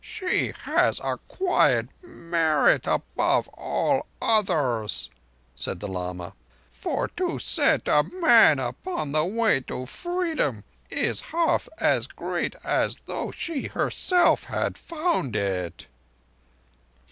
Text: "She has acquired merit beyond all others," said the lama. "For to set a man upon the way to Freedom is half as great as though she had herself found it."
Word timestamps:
"She 0.03 0.51
has 0.63 0.99
acquired 1.03 1.89
merit 2.01 2.85
beyond 2.85 3.47
all 3.53 4.07
others," 4.19 5.11
said 5.55 5.79
the 5.79 5.87
lama. 5.87 6.33
"For 6.71 7.09
to 7.09 7.37
set 7.37 7.87
a 7.87 8.01
man 8.01 8.57
upon 8.57 9.11
the 9.11 9.23
way 9.25 9.59
to 9.59 9.85
Freedom 9.85 10.63
is 10.89 11.21
half 11.21 11.69
as 11.77 12.07
great 12.07 12.55
as 12.63 13.01
though 13.01 13.29
she 13.29 13.61
had 13.61 13.71
herself 13.73 14.47
found 14.75 15.35
it." 15.35 15.85